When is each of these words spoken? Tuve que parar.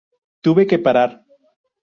Tuve 0.43 0.63
que 0.69 0.79
parar. 0.87 1.11